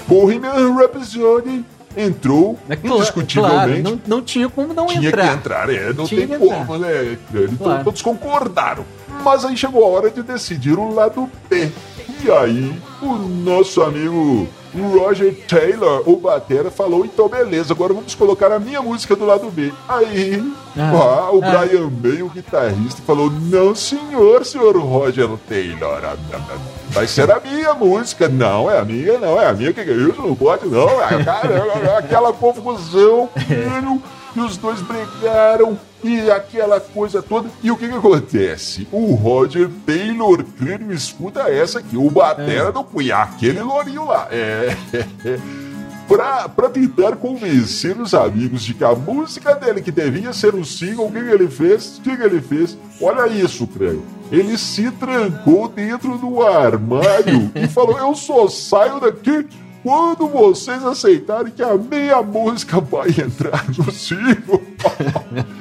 Bohemian 0.09 0.75
Rhapsody 0.75 1.64
entrou 1.97 2.59
É 2.69 2.77
cla- 2.77 2.97
indiscutivelmente. 2.97 3.83
Claro, 3.83 3.83
não, 3.83 4.01
não 4.19 4.23
tinha 4.23 4.49
como 4.49 4.73
não 4.75 4.87
tinha 4.87 5.09
entrar. 5.09 5.29
que 5.29 5.35
entrar, 5.35 5.71
é, 5.71 5.93
não 5.93 6.05
Tinha 6.07 6.27
tem 6.27 6.39
como, 6.39 6.79
né? 6.79 7.17
Então 7.33 7.57
Claro. 7.57 7.85
todos 7.85 8.03
concordaram. 8.03 8.85
Mas 9.25 9.45
aí 9.45 9.57
chegou 9.57 9.85
a 9.85 9.89
hora 9.89 10.11
de 10.11 10.23
decidir 10.23 10.79
o 10.79 10.93
lado 10.95 11.31
B. 11.49 11.71
E 12.25 12.31
aí, 12.31 12.75
o 13.03 13.15
nosso 13.17 13.83
amigo 13.83 14.49
Roger 14.83 15.35
Taylor, 15.49 16.02
o 16.07 16.16
Batera, 16.16 16.71
falou: 16.71 17.04
então 17.04 17.28
beleza, 17.28 17.73
agora 17.73 17.95
vamos 17.95 18.14
colocar 18.14 18.50
a 18.52 18.59
minha 18.59 18.83
música 18.83 19.14
do 19.14 19.25
lado 19.25 19.50
B. 19.50 19.73
Aí, 19.88 20.43
Ah. 20.76 20.90
ah, 20.93 21.31
o 21.33 21.40
Ah. 21.45 21.50
Brian 21.66 21.90
May, 22.02 22.23
o 22.23 22.28
guitarrista, 22.28 23.00
falou: 23.07 23.31
não, 23.31 23.75
senhor, 23.75 24.45
senhor 24.45 24.76
Roger 24.76 25.28
Taylor. 25.49 26.00
Vai 26.90 27.07
ser 27.07 27.31
a 27.31 27.40
minha 27.40 27.75
música. 27.75 28.28
Não, 28.28 28.71
é 28.71 28.78
a 28.78 28.85
minha, 28.85 29.19
não, 29.19 29.40
é 29.40 29.47
a 29.47 29.52
minha. 29.52 29.73
Que 29.73 29.85
que 29.85 29.90
é 29.90 29.95
isso? 29.95 30.21
Não 30.21 30.35
pode, 30.35 30.66
não. 30.66 30.88
É, 31.02 31.23
cara, 31.25 31.99
aquela 31.99 32.33
confusão. 32.33 33.28
E 34.37 34.40
os 34.40 34.57
dois 34.57 34.81
brigaram 34.83 35.78
e 36.04 36.30
aquela 36.30 36.78
coisa 36.78 37.23
toda. 37.23 37.49
E 37.62 37.70
o 37.70 37.76
que 37.76 37.88
que 37.88 37.94
acontece? 37.94 38.87
O 38.92 39.14
Roger 39.14 39.70
Taylor 39.87 40.44
Crânio 40.58 40.92
escuta 40.92 41.50
essa 41.50 41.78
aqui, 41.78 41.96
o 41.96 42.11
batera 42.11 42.70
do 42.70 42.84
Queen, 42.84 43.11
aquele 43.11 43.61
lourinho 43.61 44.04
lá. 44.06 44.28
É. 44.30 44.76
Pra, 46.06 46.50
pra 46.50 46.68
tentar 46.68 47.16
convencer 47.16 47.99
os 47.99 48.12
amigos 48.12 48.62
de 48.62 48.75
que 48.75 48.84
a 48.84 48.94
música 48.94 49.54
dele, 49.54 49.80
que 49.80 49.90
devia 49.90 50.34
ser 50.34 50.54
um 50.54 50.62
single, 50.62 51.06
o 51.06 51.11
que, 51.11 51.18
que 51.18 51.30
ele 51.30 51.49
fez? 51.49 51.96
O 51.96 52.02
que, 52.02 52.14
que 52.14 52.23
ele 52.23 52.42
fez? 52.42 52.76
Olha 53.00 53.26
isso, 53.26 53.66
Crânio. 53.66 54.04
Ele 54.30 54.58
se 54.58 54.90
trancou 54.90 55.66
dentro 55.66 56.18
do 56.18 56.42
armário 56.42 57.50
e 57.56 57.66
falou: 57.68 57.99
Eu 57.99 58.14
só 58.14 58.46
saio 58.49 59.00
daqui 59.00 59.46
quando 59.82 60.28
vocês 60.28 60.84
aceitarem 60.84 61.52
que 61.52 61.62
a 61.62 61.75
minha 61.75 62.23
música 62.23 62.80
vai 62.80 63.08
entrar 63.08 63.64
no 63.70 63.90
single. 63.90 64.62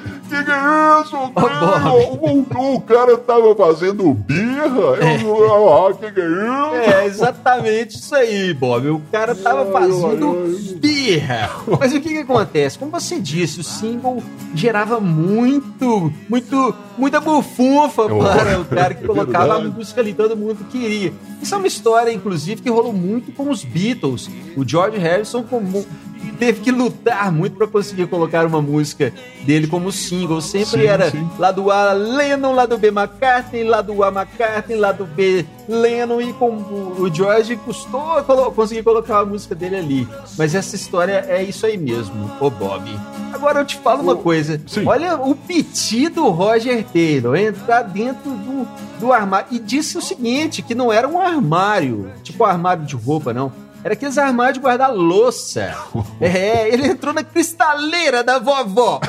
É 0.54 1.02
isso, 1.02 1.18
Crânio? 1.34 2.44
O, 2.56 2.76
o 2.76 2.82
cara 2.82 3.18
tava 3.18 3.56
fazendo 3.56 4.14
birra. 4.14 4.98
Eu, 5.24 5.74
ah, 5.88 5.94
que 5.94 6.12
que 6.12 6.22
é 6.22 6.26
isso? 6.26 6.92
É 6.92 7.06
exatamente 7.06 7.96
isso 7.98 8.16
aí, 8.16 8.54
Bob. 8.54 8.88
O 8.90 9.02
cara 9.12 9.34
tava 9.36 9.72
fazendo 9.72 10.78
birra. 10.80 11.50
Mas 11.80 11.94
o 11.94 12.00
que 12.02 12.10
que 12.10 12.18
acontece? 12.20 12.78
Como 12.78 12.92
você 12.92 13.20
disse, 13.20 13.60
o 13.60 13.64
single 13.64 14.22
gerava 14.54 15.00
muito, 15.00 16.12
muito, 16.30 16.76
muita 16.98 17.20
bufunfa 17.20 18.04
para 18.06 18.60
o 18.60 18.66
cara 18.66 18.94
que 18.94 19.04
é 19.04 19.08
colocava 19.08 19.54
a 19.54 19.58
verdade. 19.58 19.76
música 19.78 20.02
ali, 20.02 20.14
todo 20.14 20.38
mundo 20.38 20.66
queria. 20.70 21.14
Isso 21.42 21.54
é 21.54 21.58
uma 21.58 21.68
história, 21.68 22.12
inclusive, 22.12 22.62
que 22.62 22.70
rolou 22.70 22.94
muito 22.94 23.32
com 23.32 23.50
os 23.50 23.64
Beatles. 23.64 24.30
O 24.56 24.68
George 24.68 24.98
Harrison 24.98 25.44
como- 25.44 25.86
teve 26.32 26.62
que 26.62 26.72
lutar 26.72 27.32
muito 27.32 27.56
para 27.58 27.68
conseguir 27.68 28.08
colocar 28.08 28.46
uma 28.46 28.62
música 28.62 29.14
dele 29.46 29.68
como 29.68 29.92
single. 29.92 30.42
Sempre 30.42 30.82
Sim, 30.82 30.88
era 30.88 31.12
sim. 31.12 31.30
lado 31.38 31.70
A 31.72 31.94
Lennon, 31.94 32.54
lado 32.54 32.78
B 32.78 32.88
McCartney, 32.88 33.64
lado 33.64 34.04
A 34.04 34.08
McCartney, 34.10 34.78
lado 34.78 35.06
B 35.06 35.46
Lennon 35.68 36.22
e 36.22 36.34
com 36.34 36.50
o 36.52 36.84
o 37.04 37.14
George 37.14 37.56
custou 37.58 38.24
colo- 38.24 38.52
conseguir 38.52 38.84
colocar 38.84 39.20
a 39.20 39.26
música 39.26 39.54
dele 39.56 39.76
ali. 39.78 40.08
Mas 40.38 40.54
essa 40.56 40.76
história 40.76 41.26
é 41.28 41.44
isso 41.44 41.66
aí 41.66 41.78
mesmo, 41.78 42.30
ô 42.40 42.50
Bob. 42.50 42.90
Agora 43.34 43.60
eu 43.62 43.66
te 43.66 43.78
falo 43.78 44.02
uma 44.04 44.16
coisa. 44.16 44.62
sim. 44.68 44.86
Olha 44.86 45.16
o 45.18 45.36
piti 45.36 46.08
do 46.08 46.30
Roger 46.30 46.84
Taylor 46.86 47.36
entrar 47.36 47.82
dentro 47.82 48.30
do, 48.32 48.68
do 49.00 49.12
armário 49.12 49.48
e 49.52 49.60
disse 49.60 49.98
o 49.98 50.02
seguinte, 50.02 50.62
que 50.62 50.76
não 50.76 50.94
era 50.94 51.08
um 51.08 51.20
armário, 51.20 52.10
tipo 52.24 52.44
um 52.44 52.48
armário 52.48 52.86
de 52.86 52.96
roupa, 52.96 53.34
não. 53.34 53.52
Era 53.84 53.94
aqueles 53.94 54.18
armários 54.18 54.56
de 54.56 54.60
guardar 54.62 54.94
louça. 54.94 55.76
É, 56.22 56.70
ele 56.70 56.88
entrou 56.88 57.14
na 57.14 57.22
cristaleira 57.24 58.24
da 58.24 58.40
vovó. 58.40 59.00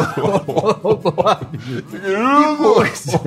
Que 1.90 2.56
coisa. 2.56 3.20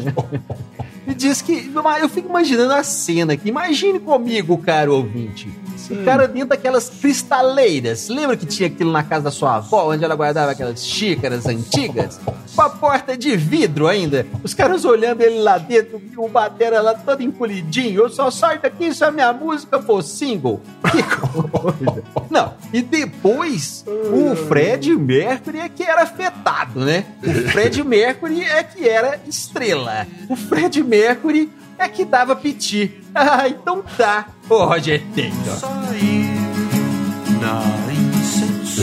E 1.07 1.13
diz 1.13 1.41
que. 1.41 1.71
Eu 2.01 2.09
fico 2.09 2.27
imaginando 2.27 2.73
a 2.73 2.83
cena 2.83 3.33
aqui. 3.33 3.47
Imagine 3.47 3.99
comigo, 3.99 4.57
caro 4.57 4.95
ouvinte. 4.95 5.49
O 5.89 6.03
cara 6.03 6.27
dentro 6.27 6.49
daquelas 6.49 6.89
cristaleiras. 6.89 8.09
Lembra 8.09 8.35
que 8.35 8.45
tinha 8.45 8.67
aquilo 8.67 8.91
na 8.91 9.03
casa 9.03 9.23
da 9.25 9.31
sua 9.31 9.55
avó, 9.55 9.89
onde 9.93 10.03
ela 10.03 10.15
guardava 10.15 10.51
aquelas 10.51 10.85
xícaras 10.85 11.45
antigas? 11.45 12.19
Com 12.57 12.63
a 12.63 12.69
porta 12.71 13.15
de 13.15 13.37
vidro 13.37 13.87
ainda. 13.87 14.25
Os 14.43 14.55
caras 14.55 14.83
olhando 14.83 15.21
ele 15.21 15.39
lá 15.41 15.59
dentro, 15.59 16.01
e 16.11 16.17
o 16.17 16.27
batera 16.27 16.81
lá 16.81 16.95
todo 16.95 17.21
encolhidinho. 17.21 18.01
Eu 18.01 18.09
só 18.09 18.31
saio 18.31 18.59
daqui 18.59 18.91
se 18.91 19.03
a 19.03 19.11
minha 19.11 19.31
música 19.31 19.79
for 19.79 20.01
single. 20.01 20.59
Que 20.91 21.03
coisa. 21.05 22.03
Não, 22.31 22.55
e 22.73 22.81
depois 22.81 23.85
o 23.87 24.35
Fred 24.47 24.95
Mercury 24.95 25.59
é 25.59 25.69
que 25.69 25.83
era 25.83 26.01
afetado, 26.01 26.83
né? 26.83 27.05
O 27.23 27.49
Fred 27.51 27.83
Mercury 27.85 28.41
é 28.41 28.63
que 28.63 28.89
era 28.89 29.21
estrela. 29.27 30.07
O 30.27 30.35
Fred 30.35 30.83
Mercury 30.83 31.51
é 31.77 31.87
que 31.87 32.03
dava 32.03 32.35
piti. 32.35 33.03
Ah, 33.13 33.47
então 33.47 33.83
tá, 33.95 34.29
ô 34.49 34.65
Roger 34.65 35.03
Taylor. 35.13 35.59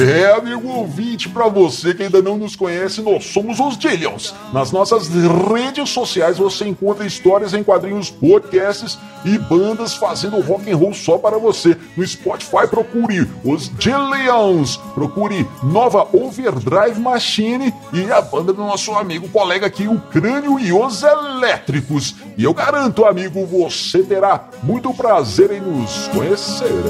É, 0.00 0.32
amigo 0.32 0.68
ouvinte, 0.68 1.28
pra 1.28 1.46
você 1.46 1.94
que 1.94 2.02
ainda 2.02 2.20
não 2.20 2.36
nos 2.36 2.56
conhece, 2.56 3.00
nós 3.00 3.26
somos 3.26 3.60
os 3.60 3.78
Dillions. 3.78 4.34
Nas 4.52 4.72
nossas 4.72 5.08
redes 5.08 5.90
sociais 5.90 6.36
você 6.36 6.66
encontra 6.66 7.06
histórias 7.06 7.54
em 7.54 7.62
quadrinhos, 7.62 8.10
podcasts 8.10 8.98
e 9.24 9.38
bandas 9.38 9.94
fazendo 9.94 10.40
rock 10.40 10.68
and 10.68 10.76
roll 10.76 10.92
só 10.92 11.16
para 11.16 11.38
você. 11.38 11.76
No 11.96 12.04
Spotify 12.04 12.66
procure 12.68 13.30
os 13.44 13.70
Dillions, 13.78 14.76
procure 14.94 15.48
Nova 15.62 16.08
Overdrive 16.12 16.98
Machine 16.98 17.72
e 17.92 18.10
a 18.10 18.20
banda 18.20 18.52
do 18.52 18.62
nosso 18.62 18.92
amigo 18.92 19.28
colega 19.28 19.66
aqui, 19.66 19.86
o 19.86 20.00
Crânio 20.00 20.58
e 20.58 20.72
os 20.72 21.04
Elétricos. 21.04 22.16
E 22.36 22.42
eu 22.42 22.52
garanto, 22.52 23.04
amigo, 23.04 23.46
você 23.46 24.02
terá 24.02 24.48
muito 24.62 24.92
prazer 24.92 25.52
em 25.52 25.60
nos 25.60 26.08
conhecer. 26.08 26.82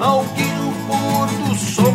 Alguém 0.00 0.49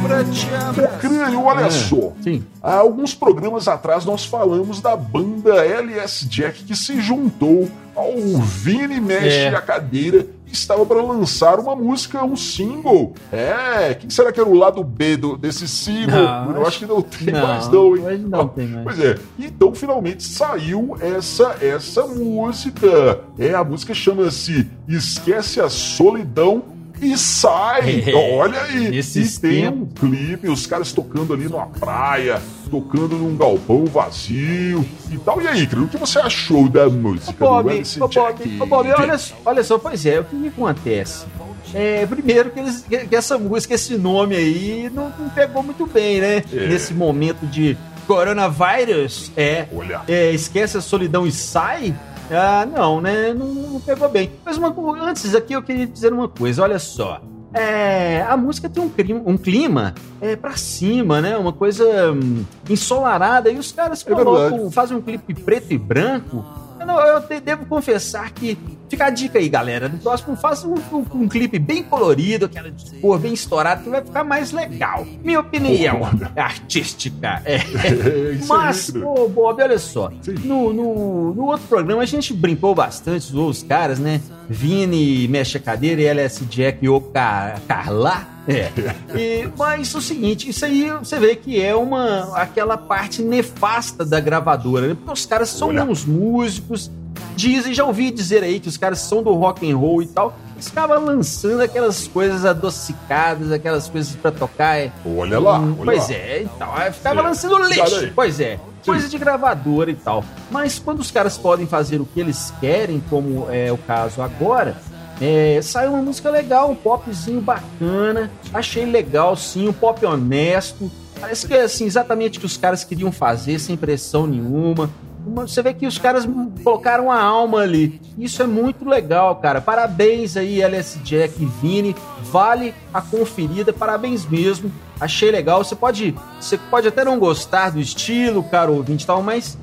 pra 0.01 0.23
te 0.23 0.45
Ô, 0.79 0.99
Crânio, 0.99 1.43
olha 1.43 1.65
É, 1.65 1.69
só. 1.69 2.11
sim. 2.21 2.43
Há 2.61 2.75
alguns 2.77 3.13
programas 3.13 3.67
atrás 3.67 4.05
nós 4.05 4.25
falamos 4.25 4.81
da 4.81 4.95
banda 4.95 5.65
LS 5.65 6.27
Jack 6.27 6.63
que 6.63 6.75
se 6.75 6.99
juntou 7.01 7.69
ao 7.95 8.13
Vini 8.41 8.99
Mexe 8.99 9.37
É. 9.37 9.55
a 9.55 9.61
Cadeira 9.61 10.25
e 10.47 10.51
estava 10.51 10.85
para 10.85 11.01
lançar 11.01 11.59
uma 11.59 11.75
música, 11.75 12.23
um 12.23 12.35
single. 12.35 13.13
É, 13.31 13.91
o 13.91 13.95
que 14.07 14.13
será 14.13 14.31
que 14.31 14.39
era 14.39 14.49
o 14.49 14.53
lado 14.55 14.83
B 14.83 15.15
do- 15.17 15.37
desse 15.37 15.67
single? 15.67 16.23
Não, 16.23 16.55
Eu 16.57 16.67
acho 16.67 16.79
que 16.79 16.85
não 16.85 17.01
tem 17.01 17.33
não, 17.33 17.47
mais 17.47 17.67
não, 17.69 17.95
hein? 17.97 18.03
hoje 18.05 18.23
não 18.27 18.47
tem 18.47 18.67
mais. 18.67 18.83
Pois 18.83 18.99
é. 18.99 19.17
Então 19.39 19.73
finalmente 19.73 20.23
saiu 20.23 20.97
essa 20.99 21.55
essa 21.61 22.05
música. 22.05 23.21
É, 23.39 23.53
a 23.53 23.63
música 23.63 23.93
chama-se 23.93 24.67
Esquece 24.87 25.59
a 25.61 25.69
Solidão 25.69 26.63
e 27.01 27.17
sai. 27.17 28.03
É, 28.07 28.13
Olha 28.37 28.61
aí. 28.63 28.89
nesses 28.89 29.37
e 29.37 29.41
tem 29.41 29.67
um 29.67 29.85
clipe, 29.85 30.47
os 30.47 30.65
caras 30.67 30.91
tocando 30.91 31.33
ali 31.33 31.45
numa 31.45 31.67
praia, 31.67 32.41
tocando 32.69 33.15
num 33.15 33.35
galpão 33.35 33.85
vazio 33.85 34.85
e 35.11 35.17
tal. 35.17 35.41
E 35.41 35.47
aí, 35.47 35.65
Crânio, 35.67 35.87
o 35.87 35.89
que 35.89 35.97
você 35.97 36.19
achou 36.19 36.67
da 36.69 36.89
música 36.89 37.31
Ô, 37.45 37.47
Bob, 37.63 37.69
ô? 37.99 38.07
Bob, 38.07 38.61
ô, 38.61 38.65
Bob, 38.65 38.91
olha, 38.97 39.17
só- 39.17 39.35
olha 39.45 39.63
só, 39.63 39.77
pois 39.77 40.05
é, 40.05 40.19
o 40.19 40.23
que, 40.23 40.35
que 40.37 40.47
acontece? 40.47 41.25
É, 41.73 42.05
primeiro 42.05 42.51
que, 42.51 42.59
eles- 42.59 42.85
que- 42.87 43.05
que 43.07 43.15
essa 43.15 43.37
música, 43.37 43.73
esse 43.73 43.97
nome 43.97 44.35
aí, 44.35 44.89
não, 44.93 45.11
não 45.17 45.29
pegou 45.29 45.61
muito 45.63 45.85
bem, 45.85 46.21
né? 46.21 46.43
É. 46.53 46.67
Nesse 46.67 46.93
momento 46.93 47.45
de 47.47 47.75
coronavírus, 48.07 49.31
é, 49.35 49.65
Olha. 49.75 50.01
é, 50.07 50.31
esquece 50.31 50.77
a 50.77 50.81
solidão 50.81 51.25
e 51.25 51.31
sai. 51.31 51.93
Ah, 52.31 52.65
não, 52.65 53.01
né? 53.01 53.33
Não, 53.33 53.47
não 53.47 53.79
pegou 53.79 54.09
bem. 54.09 54.31
Mas 54.43 54.57
uma, 54.57 54.73
antes 55.03 55.33
aqui 55.35 55.53
eu 55.53 55.61
queria 55.61 55.85
dizer 55.87 56.11
uma 56.13 56.27
coisa, 56.27 56.63
olha 56.63 56.79
só. 56.79 57.21
É, 57.53 58.21
a 58.27 58.35
música 58.35 58.67
tem 58.67 58.83
um 58.83 58.89
clima, 58.89 59.21
um 59.25 59.37
clima 59.37 59.95
é, 60.19 60.35
pra 60.35 60.57
cima, 60.57 61.21
né? 61.21 61.37
Uma 61.37 61.53
coisa 61.53 62.11
hum, 62.11 62.43
ensolarada. 62.69 63.49
E 63.49 63.57
os 63.57 63.71
caras 63.71 64.05
É 64.05 64.09
colocam, 64.13 64.49
verdade. 64.49 64.73
fazem 64.73 64.97
um 64.97 65.01
clipe 65.01 65.33
preto 65.33 65.71
e 65.71 65.77
branco. 65.77 66.43
Eu, 66.85 66.95
não- 66.95 66.99
eu 67.07 67.21
te- 67.21 67.39
devo 67.39 67.65
confessar 67.65 68.31
que. 68.31 68.57
Fica 68.87 69.05
a 69.05 69.09
dica 69.09 69.39
aí, 69.39 69.49
galera. 69.49 69.89
No 69.89 69.97
próximo, 69.97 70.35
faça 70.37 70.67
um, 70.67 70.75
um- 70.75 71.05
um 71.23 71.27
clipe 71.27 71.57
bem 71.57 71.81
colorido, 71.81 72.45
aquela 72.45 72.71
cor 73.01 73.17
bem 73.19 73.33
estourada, 73.33 73.81
que 73.81 73.89
vai 73.89 74.03
ficar 74.03 74.23
mais 74.23 74.51
legal. 74.51 75.05
Minha 75.23 75.39
opinião 75.39 76.01
artística. 76.37 77.41
É. 77.43 77.55
É, 78.05 78.37
Mas, 78.47 78.89
ô 78.95 79.27
Bob, 79.27 79.61
olha 79.61 79.79
só. 79.79 80.11
No, 80.43 80.71
no, 80.71 81.33
no 81.33 81.45
outro 81.45 81.67
programa 81.67 82.03
a 82.03 82.05
gente 82.05 82.33
brincou 82.33 82.75
bastante, 82.75 83.25
zoou 83.25 83.49
os 83.49 83.63
caras, 83.63 83.97
né? 83.99 84.21
Vini 84.47 85.27
mexe 85.27 85.57
a 85.57 85.59
cadeira 85.59 86.01
e 86.01 86.05
LS 86.05 86.45
Jack 86.45 86.77
e 86.83 86.89
o 86.89 87.01
Car 87.01 87.59
Carla. 87.67 88.27
É. 88.47 88.69
E, 89.17 89.49
mas 89.57 89.93
o 89.95 90.01
seguinte, 90.01 90.49
isso 90.49 90.63
aí 90.65 90.89
você 90.91 91.19
vê 91.19 91.35
que 91.35 91.61
é 91.61 91.75
uma 91.75 92.35
aquela 92.37 92.77
parte 92.77 93.21
nefasta 93.21 94.05
da 94.05 94.19
gravadora, 94.19 94.87
né? 94.89 94.93
Porque 94.93 95.11
os 95.11 95.25
caras 95.25 95.49
são 95.49 95.69
Olha. 95.69 95.83
bons 95.83 96.05
músicos, 96.05 96.91
dizem, 97.35 97.73
já 97.73 97.83
ouvi 97.85 98.11
dizer 98.11 98.43
aí 98.43 98.59
que 98.59 98.67
os 98.69 98.77
caras 98.77 98.99
são 98.99 99.23
do 99.23 99.33
rock 99.33 99.69
and 99.69 99.75
roll 99.77 100.01
e 100.01 100.07
tal. 100.07 100.37
Eles 100.53 100.69
ficavam 100.69 101.03
lançando 101.03 101.61
aquelas 101.61 102.07
coisas 102.07 102.45
adocicadas, 102.45 103.51
aquelas 103.51 103.89
coisas 103.89 104.15
pra 104.15 104.31
tocar. 104.31 104.77
é, 104.77 104.91
Olha 105.05 105.39
lá, 105.39 105.59
Hum, 105.59 105.75
olha 105.79 105.85
pois 105.85 106.07
lá. 106.09 106.15
é, 106.15 106.41
então, 106.43 106.73
aí 106.75 106.91
ficava 106.93 107.19
É. 107.19 107.23
lançando 107.23 107.57
lixo. 107.67 108.11
Pois 108.15 108.39
é, 108.39 108.57
coisa 108.85 109.09
de 109.09 109.17
gravadora 109.17 109.91
e 109.91 109.95
tal. 109.95 110.23
Mas 110.51 110.79
quando 110.79 110.99
os 110.99 111.11
caras 111.11 111.37
podem 111.37 111.65
fazer 111.67 111.99
o 111.99 112.05
que 112.05 112.19
eles 112.21 112.53
querem, 112.61 113.03
como 113.09 113.47
é 113.49 113.69
o 113.71 113.77
caso 113.77 114.21
agora, 114.21 114.77
é, 115.21 115.59
saiu 115.61 115.91
uma 115.93 116.01
música 116.01 116.29
legal, 116.29 116.69
um 116.71 116.75
popzinho 116.75 117.41
bacana. 117.41 118.31
Achei 118.53 118.85
legal, 118.85 119.35
sim, 119.35 119.67
um 119.67 119.73
pop 119.73 120.05
honesto. 120.05 120.91
Parece 121.19 121.47
que 121.47 121.53
é 121.53 121.61
assim, 121.61 121.85
exatamente 121.85 122.37
o 122.37 122.41
que 122.41 122.45
os 122.45 122.57
caras 122.57 122.83
queriam 122.83 123.11
fazer, 123.11 123.57
sem 123.59 123.77
pressão 123.77 124.27
nenhuma. 124.27 124.89
Uma- 125.25 125.47
Você 125.47 125.61
vê 125.63 125.73
que 125.73 125.87
os 125.87 125.97
caras 125.97 126.27
colocaram 126.63 127.09
a 127.11 127.19
alma 127.19 127.59
ali. 127.61 127.99
Isso 128.17 128.43
é 128.43 128.45
muito 128.45 128.85
legal, 128.87 129.35
cara. 129.37 129.59
Parabéns 129.61 130.37
aí, 130.37 130.61
LS 130.61 130.99
Jack 130.99 131.41
e 131.41 131.45
Vini. 131.45 131.95
Vale 132.23 132.75
a 132.93 133.01
conferida, 133.01 133.73
parabéns 133.73 134.25
mesmo. 134.29 134.71
Achei 134.99 135.31
legal. 135.31 135.63
Você 135.63 135.75
pode, 135.75 136.13
você 136.39 136.57
pode 136.69 136.87
até 136.87 137.03
não 137.03 137.17
gostar 137.17 137.71
do 137.71 137.79
estilo, 137.79 138.43
caro 138.43 138.73
ouvinte 138.75 139.03
e 139.03 139.07
tal, 139.07 139.23
mas 139.23 139.57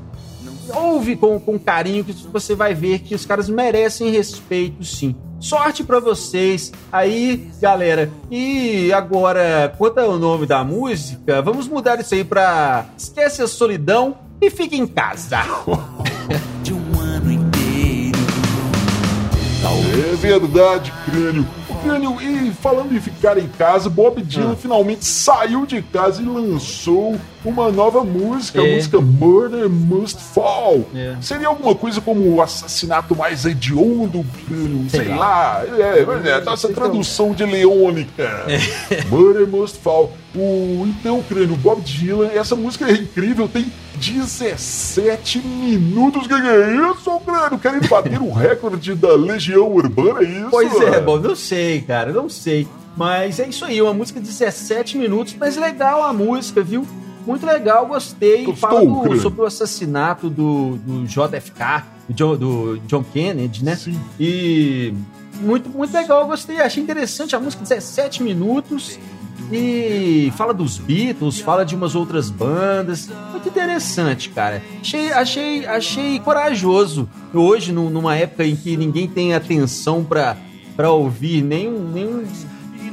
ouve 0.75 1.15
com, 1.17 1.39
com 1.39 1.59
carinho 1.59 2.03
que 2.03 2.13
você 2.13 2.55
vai 2.55 2.75
ver 2.75 3.01
que 3.01 3.15
os 3.15 3.25
caras 3.27 3.49
merecem 3.49 4.11
respeito, 4.11 4.83
sim. 4.85 5.15
Sorte 5.43 5.83
pra 5.83 5.99
vocês 5.99 6.73
aí, 6.93 7.51
galera. 7.61 8.09
E 8.31 8.93
agora, 8.93 9.75
quanto 9.77 9.99
ao 9.99 10.17
nome 10.17 10.47
da 10.47 10.63
música, 10.63 11.43
vamos 11.43 11.67
mudar 11.67 11.99
isso 11.99 12.15
aí 12.15 12.23
pra 12.23 12.87
Esquece 12.97 13.43
a 13.43 13.49
Solidão 13.49 14.17
e 14.41 14.49
Fique 14.51 14.77
em 14.77 14.87
Casa. 14.87 15.41
de 16.63 16.73
um 16.73 17.01
ano 17.01 17.33
inteiro. 17.33 17.53
É 20.13 20.15
verdade, 20.15 20.93
Crânio. 21.05 21.45
E 21.85 22.51
falando 22.53 22.95
em 22.95 23.01
ficar 23.01 23.37
em 23.39 23.49
casa, 23.49 23.91
Bob 23.91 24.23
Dylan 24.23 24.53
Ah. 24.53 24.57
finalmente 24.57 25.05
saiu 25.05 25.67
de 25.67 25.83
casa 25.83 26.23
e 26.23 26.25
lançou 26.25 27.17
uma 27.45 27.73
nova 27.73 28.05
música, 28.05 28.61
a 28.61 28.67
É. 28.69 28.77
música 28.77 29.01
Murder 29.01 29.69
Must 29.69 30.19
Fall. 30.33 30.85
É. 30.95 31.17
Seria 31.21 31.49
alguma 31.49 31.75
coisa 31.75 32.01
como 32.01 32.21
o 32.37 32.41
assassinato 32.41 33.17
mais 33.17 33.45
hediondo, 33.45 34.25
sei, 34.89 35.01
Sei 35.01 35.09
lá. 35.09 35.63
É, 35.65 36.05
mas 36.07 36.25
é, 36.25 36.41
nossa 36.43 36.69
tradução 36.69 37.33
de 37.33 37.45
leônica. 37.45 38.47
Murder 39.11 39.47
Must 39.49 39.79
Fall. 39.79 40.13
O, 40.35 40.87
então, 40.87 41.23
Crânio, 41.29 41.57
Bob 41.57 41.81
Dylan, 41.83 42.29
essa 42.35 42.55
música 42.57 42.87
é 42.89 42.93
incrível, 42.93 43.49
tem 43.49 43.67
17 44.11 45.39
minutos. 45.39 46.27
Que 46.27 46.35
que 46.41 46.47
é 46.49 46.75
isso, 46.91 47.21
Crânio? 47.21 47.59
Querem 47.59 47.81
bater 47.89 48.21
o 48.21 48.33
recorde 48.33 48.95
da 48.95 49.15
Legião 49.15 49.69
Urbana, 49.73 50.21
é 50.21 50.25
isso? 50.25 50.49
Pois 50.51 50.75
é, 50.81 51.01
Bob, 51.01 51.27
não 51.29 51.37
sei, 51.37 51.81
cara, 51.83 52.13
não 52.13 52.29
sei. 52.29 52.67
Mas 52.97 53.39
é 53.39 53.49
isso 53.49 53.65
aí, 53.65 53.81
uma 53.81 53.95
música 53.95 54.21
de 54.21 54.27
17 54.27 54.99
minutos, 54.99 55.35
mas 55.39 55.57
legal 55.57 56.03
a 56.03 56.13
música, 56.13 56.63
viu? 56.63 56.87
Muito 57.27 57.47
legal, 57.47 57.87
gostei. 57.87 58.45
Gostou, 58.45 58.57
Fala 58.71 58.81
do- 59.09 59.21
sobre 59.21 59.41
o 59.43 59.45
assassinato 59.47 60.29
do, 60.29 60.77
do 60.79 61.05
JFK, 61.07 61.85
do 62.09 62.15
John, 62.15 62.37
do 62.37 62.79
John 62.87 63.05
Kennedy, 63.05 63.65
né? 63.65 63.77
Sim. 63.77 63.99
E 64.19 64.93
muito, 65.41 65.71
muito 65.71 65.95
legal, 65.95 66.27
gostei. 66.27 66.61
Achei 66.61 66.83
interessante 66.83 67.35
a 67.37 67.41
música, 67.41 67.63
17 67.63 68.23
minutos. 68.23 68.99
E 69.51 70.33
fala 70.37 70.55
dos 70.55 70.79
Beatles, 70.79 71.41
fala 71.41 71.65
de 71.65 71.75
umas 71.75 71.95
outras 71.95 72.31
bandas. 72.31 73.11
Muito 73.31 73.49
interessante, 73.49 74.31
cara. 74.31 74.63
Achei, 74.81 75.13
achei, 75.13 75.67
achei 75.67 76.21
corajoso. 76.21 77.09
Hoje, 77.35 77.73
nu- 77.73 77.91
numa 77.91 78.17
época 78.17 78.45
em 78.45 78.57
que 78.57 78.77
ninguém 78.77 79.07
tem 79.09 79.35
atenção 79.35 80.03
pra, 80.05 80.37
pra 80.77 80.91
ouvir 80.91 81.43
nenhum, 81.43 81.91
nenhum 81.93 82.25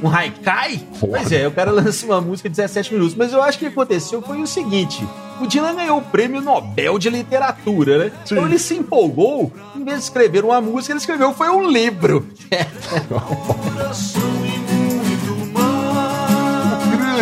um 0.02 0.08
haikai. 0.08 0.80
Pois 0.98 1.30
é, 1.30 1.46
o 1.46 1.50
cara 1.50 1.70
lança 1.70 2.04
uma 2.06 2.20
música 2.20 2.48
de 2.48 2.56
17 2.56 2.92
minutos. 2.94 3.14
Mas 3.14 3.32
eu 3.32 3.42
acho 3.42 3.58
que 3.58 3.66
o 3.66 3.68
que 3.68 3.72
aconteceu 3.74 4.20
foi 4.22 4.40
o 4.42 4.46
seguinte: 4.46 5.06
o 5.40 5.46
Dylan 5.46 5.74
ganhou 5.74 5.98
o 5.98 6.02
prêmio 6.02 6.40
Nobel 6.40 6.98
de 6.98 7.08
Literatura, 7.10 7.98
né? 8.04 8.12
Sim. 8.24 8.34
Então 8.34 8.46
ele 8.46 8.58
se 8.58 8.74
empolgou, 8.74 9.52
em 9.76 9.84
vez 9.84 9.98
de 9.98 10.04
escrever 10.04 10.44
uma 10.44 10.60
música, 10.60 10.92
ele 10.92 11.00
escreveu 11.00 11.32
foi 11.34 11.48
um 11.50 11.68
livro. 11.70 12.26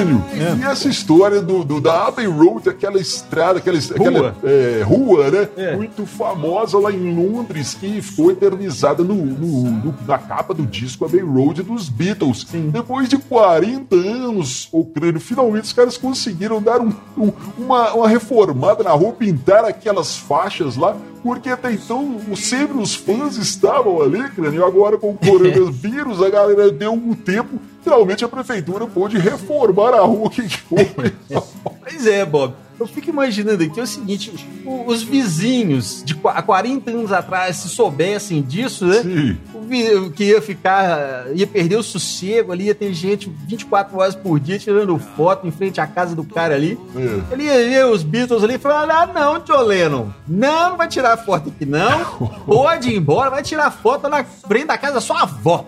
E. 0.02 0.40
É. 0.40 0.56
E 0.56 0.62
essa 0.70 0.88
história 0.88 1.40
do, 1.40 1.64
do- 1.64 1.80
da 1.80 2.06
Abbey 2.08 2.26
Road, 2.26 2.68
aquela 2.68 2.98
estrada, 3.00 3.58
aquela, 3.58 3.78
aquela 3.78 4.37
é, 4.44 4.82
rua, 4.84 5.30
né? 5.30 5.48
É. 5.56 5.76
Muito 5.76 6.04
famosa 6.06 6.78
lá 6.78 6.92
em 6.92 7.14
Londres, 7.14 7.74
que 7.74 8.00
ficou 8.02 8.30
eternizada 8.30 9.02
no, 9.04 9.14
no- 9.14 9.70
no- 9.70 9.94
na 10.06 10.18
capa 10.18 10.52
do 10.54 10.64
disco 10.66 11.04
Abbey 11.04 11.20
Road 11.20 11.62
dos 11.62 11.88
Beatles. 11.88 12.46
Depois 12.72 13.08
de 13.08 13.18
40 13.18 13.94
anos, 13.96 14.68
o 14.72 14.84
crânio, 14.84 15.20
finalmente 15.20 15.64
os 15.64 15.72
caras 15.72 15.96
conseguiram 15.96 16.61
dar 16.62 16.80
um- 16.80 16.92
um- 17.16 17.32
uma, 17.58 17.92
uma 17.94 18.08
reformada 18.08 18.82
na 18.84 18.90
rua, 18.90 19.12
pintar 19.12 19.64
aquelas 19.64 20.16
faixas 20.16 20.76
lá, 20.76 20.96
porque 21.22 21.48
até 21.48 21.72
então 21.72 22.20
sempre 22.37 22.78
os 22.78 22.94
fãs 22.94 23.37
estavam 23.37 24.00
ali, 24.00 24.28
crânio, 24.31 24.64
agora 24.64 24.96
com 24.96 25.11
o 25.11 25.18
coronavírus, 25.18 26.20
a 26.22 26.31
galera 26.31 26.70
deu 26.70 26.92
um 26.92 27.14
tempo, 27.14 27.59
finalmente 27.83 28.24
a 28.24 28.28
prefeitura 28.28 28.87
pôde 28.87 29.18
reformar 29.18 29.94
a 29.94 30.00
rua 30.00 30.31
que 30.31 30.48
foi. 30.48 31.12
Pois 31.81 32.07
é, 32.07 32.24
Bob. 32.24 32.54
Eu 32.79 32.87
fico 32.87 33.11
imaginando 33.11 33.62
aqui 33.64 33.81
o 33.81 33.87
seguinte: 33.87 34.33
o- 34.64 34.85
os 34.87 35.03
vizinhos 35.03 36.03
de 36.05 36.14
qu- 36.14 36.29
há 36.29 36.41
40 36.41 36.91
anos 36.91 37.12
atrás, 37.12 37.57
se 37.57 37.69
soubessem 37.69 38.41
disso, 38.41 38.87
né? 38.87 39.03
Sim. 39.03 39.37
O 39.55 40.11
que 40.11 40.25
ia 40.25 40.41
ficar, 40.41 41.27
ia 41.35 41.47
perder 41.47 41.77
o 41.77 41.83
sossego 41.83 42.53
ali, 42.53 42.64
ia 42.67 42.75
ter 42.75 42.93
gente 42.95 43.31
24 43.47 43.99
horas 43.99 44.14
por 44.14 44.38
dia 44.41 44.59
tirando 44.59 44.99
foto 44.99 45.47
em 45.47 45.51
frente 45.51 45.81
à 45.81 45.87
casa 45.87 46.14
do 46.14 46.25
cara 46.25 46.55
ali. 46.55 46.79
É. 46.97 47.35
Ele 47.35 47.43
ia 47.45 47.55
ver 47.69 47.87
os 47.87 48.03
Beatles 48.03 48.43
ali 48.45 48.55
e 48.55 48.59
falar: 48.59 48.88
Ah, 48.91 49.07
não, 49.12 49.41
John 49.41 49.62
Lennon, 49.62 50.09
não, 50.27 50.71
não 50.71 50.77
vai 50.77 50.88
tirar 50.88 51.17
foto 51.19 51.49
aqui, 51.51 51.67
não. 51.67 52.05
Pode 52.47 52.91
ir 52.91 52.97
embora, 52.97 53.29
vai 53.31 53.43
tirar 53.43 53.71
foto 53.71 54.09
na 54.09 54.25
frente 54.25 54.67
da 54.67 54.79
casa 54.79 54.95
da 54.95 55.01
sua 55.01 55.23
avó. 55.23 55.67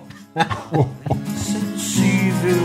Sensível, 1.36 2.56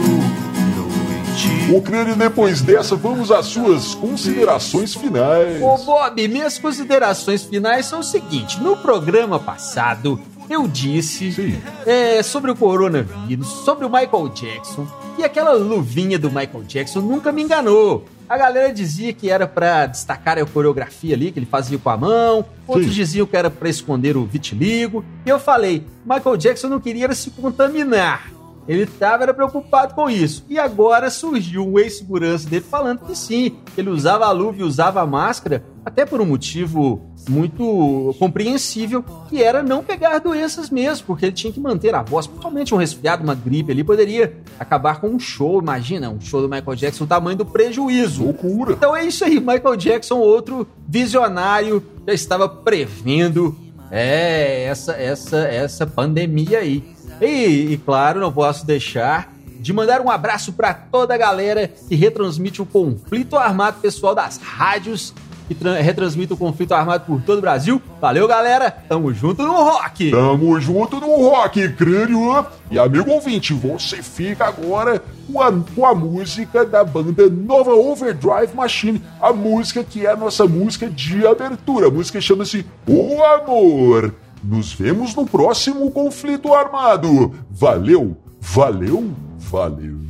crânio, 1.85 2.15
depois 2.15 2.61
dessa, 2.61 2.95
vamos 2.95 3.31
às 3.31 3.45
suas 3.45 3.95
considerações 3.95 4.93
finais. 4.95 5.61
Ô 5.61 5.77
Bob, 5.77 6.27
minhas 6.27 6.57
considerações 6.57 7.43
finais 7.43 7.85
são 7.85 7.99
o 7.99 8.03
seguinte: 8.03 8.61
no 8.61 8.75
programa 8.77 9.39
passado 9.39 10.19
eu 10.49 10.67
disse 10.67 11.57
é, 11.85 12.21
sobre 12.21 12.51
o 12.51 12.55
coronavírus, 12.55 13.47
sobre 13.47 13.85
o 13.85 13.89
Michael 13.89 14.29
Jackson, 14.29 14.87
e 15.17 15.23
aquela 15.23 15.53
luvinha 15.53 16.19
do 16.19 16.29
Michael 16.29 16.63
Jackson 16.67 17.01
nunca 17.01 17.31
me 17.31 17.43
enganou. 17.43 18.05
A 18.27 18.37
galera 18.37 18.73
dizia 18.73 19.13
que 19.13 19.29
era 19.29 19.45
pra 19.45 19.85
destacar 19.85 20.39
a 20.39 20.45
coreografia 20.45 21.15
ali, 21.15 21.31
que 21.31 21.37
ele 21.37 21.45
fazia 21.45 21.77
com 21.77 21.89
a 21.89 21.97
mão, 21.97 22.45
outros 22.67 22.87
Sim. 22.87 22.93
diziam 22.93 23.27
que 23.27 23.37
era 23.37 23.51
pra 23.51 23.69
esconder 23.69 24.17
o 24.17 24.25
vitiligo, 24.25 25.05
e 25.25 25.29
eu 25.29 25.39
falei, 25.39 25.85
Michael 26.03 26.37
Jackson 26.37 26.67
não 26.67 26.79
queria 26.79 27.13
se 27.13 27.29
contaminar. 27.29 28.31
Ele 28.67 28.83
estava 28.83 29.31
preocupado 29.33 29.93
com 29.93 30.09
isso. 30.09 30.45
E 30.49 30.57
agora 30.57 31.09
surgiu 31.09 31.65
um 31.67 31.77
ex-segurança 31.77 32.49
dele 32.49 32.65
falando 32.67 32.99
que 33.05 33.15
sim, 33.15 33.57
ele 33.77 33.89
usava 33.89 34.25
a 34.25 34.31
luva 34.31 34.59
e 34.59 34.63
usava 34.63 35.01
a 35.01 35.05
máscara, 35.05 35.63
até 35.85 36.05
por 36.05 36.19
um 36.19 36.25
motivo 36.25 37.01
muito 37.29 38.15
compreensível, 38.19 39.03
que 39.29 39.41
era 39.41 39.63
não 39.63 39.83
pegar 39.83 40.19
doenças 40.19 40.69
mesmo, 40.69 41.05
porque 41.07 41.25
ele 41.25 41.33
tinha 41.33 41.53
que 41.53 41.59
manter 41.59 41.93
a 41.93 42.01
voz. 42.01 42.27
Principalmente 42.27 42.73
um 42.73 42.77
resfriado, 42.77 43.23
uma 43.23 43.35
gripe 43.35 43.71
ali, 43.71 43.83
poderia 43.83 44.37
acabar 44.59 44.99
com 44.99 45.07
um 45.07 45.19
show. 45.19 45.59
Imagina, 45.61 46.09
um 46.09 46.19
show 46.19 46.41
do 46.41 46.49
Michael 46.49 46.75
Jackson, 46.75 47.03
o 47.03 47.07
tamanho 47.07 47.37
do 47.37 47.45
prejuízo. 47.45 48.23
Loucura. 48.23 48.73
Então 48.73 48.95
é 48.95 49.05
isso 49.05 49.23
aí, 49.23 49.39
Michael 49.39 49.75
Jackson, 49.75 50.17
outro 50.17 50.67
visionário, 50.87 51.83
já 52.07 52.13
estava 52.13 52.47
prevendo 52.47 53.55
é, 53.91 54.63
essa, 54.65 54.93
essa, 54.93 55.37
essa 55.37 55.87
pandemia 55.87 56.59
aí. 56.59 56.94
E, 57.21 57.73
e 57.73 57.77
claro, 57.77 58.19
não 58.19 58.31
posso 58.31 58.65
deixar 58.65 59.33
de 59.59 59.73
mandar 59.73 60.01
um 60.01 60.09
abraço 60.11 60.53
para 60.53 60.73
toda 60.73 61.13
a 61.15 61.17
galera 61.17 61.67
que 61.87 61.95
retransmite 61.95 62.61
o 62.61 62.65
conflito 62.65 63.35
armado 63.35 63.77
pessoal 63.81 64.13
das 64.13 64.37
rádios 64.37 65.13
que 65.47 65.53
tra- 65.55 65.79
retransmite 65.79 66.33
o 66.33 66.37
conflito 66.37 66.73
armado 66.73 67.05
por 67.05 67.21
todo 67.21 67.37
o 67.37 67.41
Brasil. 67.41 67.81
Valeu, 68.01 68.27
galera. 68.27 68.69
Tamo 68.89 69.13
junto 69.13 69.43
no 69.43 69.53
rock. 69.53 70.09
Tamo 70.11 70.59
junto 70.59 70.99
no 70.99 71.07
Rock 71.29 71.69
Crânio. 71.73 72.45
E 72.71 72.79
amigo 72.79 73.11
ouvinte, 73.11 73.53
você 73.53 74.01
fica 74.01 74.45
agora 74.45 75.01
com 75.31 75.39
a, 75.41 75.51
com 75.75 75.85
a 75.85 75.93
música 75.93 76.65
da 76.65 76.83
banda 76.83 77.29
Nova 77.29 77.73
Overdrive 77.73 78.55
Machine. 78.55 79.03
A 79.21 79.31
música 79.31 79.83
que 79.83 80.05
é 80.05 80.11
a 80.11 80.15
nossa 80.15 80.45
música 80.47 80.89
de 80.89 81.25
abertura. 81.27 81.87
A 81.87 81.91
música 81.91 82.19
chama-se 82.19 82.65
O 82.87 83.23
Amor. 83.23 84.13
Nos 84.47 84.73
vemos 84.73 85.15
no 85.15 85.25
próximo 85.25 85.89
conflito 85.89 86.53
armado. 86.53 87.33
Valeu, 87.49 88.15
valeu, 88.39 89.11
valeu. 89.39 90.05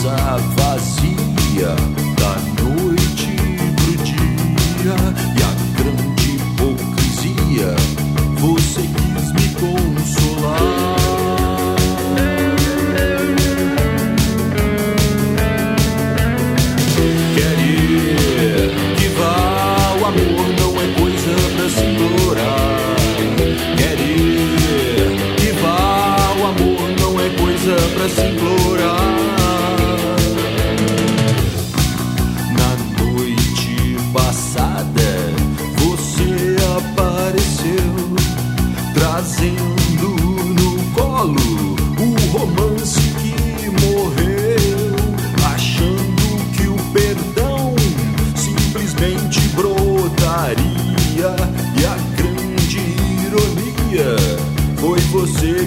Casa 0.00 0.36
vazia 0.56 1.99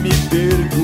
me 0.04 0.10
perguntar. 0.30 0.83